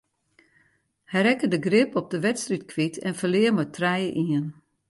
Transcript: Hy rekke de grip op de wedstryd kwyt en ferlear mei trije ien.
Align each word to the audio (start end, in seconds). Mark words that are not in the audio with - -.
Hy 1.11 1.19
rekke 1.21 1.47
de 1.53 1.59
grip 1.67 1.91
op 2.01 2.07
de 2.11 2.19
wedstryd 2.25 2.63
kwyt 2.71 2.95
en 3.07 3.17
ferlear 3.19 3.53
mei 3.55 3.69
trije 3.75 4.11
ien. 4.25 4.45